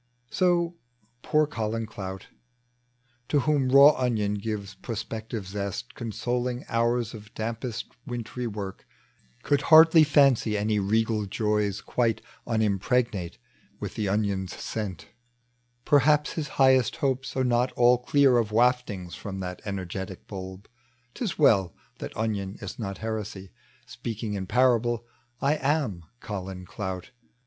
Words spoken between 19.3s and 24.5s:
that enei^etic tnlb: 'Tis well that onion is not heresy. Speaking in